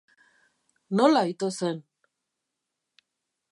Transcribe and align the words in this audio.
Nola 0.99 1.21
ito 1.33 1.49
zen? 1.57 1.77